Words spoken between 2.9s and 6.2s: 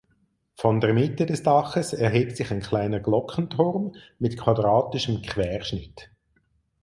Glockenturm mit quadratischem Querschnitt.